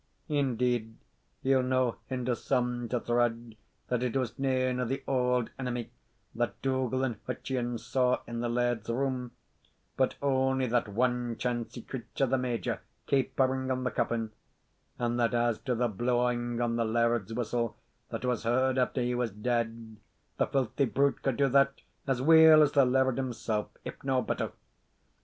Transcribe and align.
Indeed, 0.29 0.97
ye 1.43 1.55
'll 1.55 1.61
no 1.61 1.97
hinder 2.07 2.33
some 2.33 2.89
to 2.89 2.99
thread 2.99 3.55
that 3.89 4.01
it 4.01 4.17
was 4.17 4.39
nane 4.39 4.79
o' 4.79 4.85
the 4.85 5.03
auld 5.05 5.51
Enemy 5.59 5.91
that 6.33 6.59
Dougal 6.63 7.03
and 7.03 7.17
Hutcheon 7.27 7.77
saw 7.77 8.19
in 8.25 8.39
the 8.39 8.49
laird's 8.49 8.89
room, 8.89 9.29
but 9.97 10.15
only 10.19 10.65
that 10.65 10.85
wanchancie 10.87 11.87
creature 11.87 12.25
the 12.25 12.39
major, 12.39 12.81
capering 13.05 13.69
on 13.69 13.83
the 13.83 13.91
coffin; 13.91 14.31
and 14.97 15.19
that, 15.19 15.35
as 15.35 15.59
to 15.59 15.75
the 15.75 15.87
blawing 15.87 16.59
on 16.59 16.77
the 16.77 16.83
laird's 16.83 17.31
whistle 17.35 17.77
that 18.09 18.25
was 18.25 18.41
heard 18.41 18.79
after 18.79 19.03
he 19.03 19.13
was 19.13 19.29
dead, 19.29 19.97
the 20.37 20.47
filthy 20.47 20.85
brute 20.85 21.21
could 21.21 21.37
do 21.37 21.47
that 21.47 21.83
as 22.07 22.23
weel 22.23 22.63
as 22.63 22.71
the 22.71 22.85
laird 22.85 23.17
himsell, 23.19 23.69
if 23.85 24.03
no 24.03 24.23
better. 24.23 24.51